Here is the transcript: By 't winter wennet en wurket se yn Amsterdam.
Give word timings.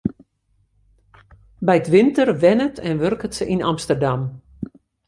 By 1.67 1.77
't 1.83 1.91
winter 1.95 2.27
wennet 2.41 2.75
en 2.87 2.99
wurket 3.01 3.33
se 3.35 3.45
yn 3.53 3.65
Amsterdam. 3.71 4.21